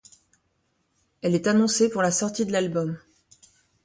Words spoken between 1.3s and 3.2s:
est annoncée pour la sortie de l'album.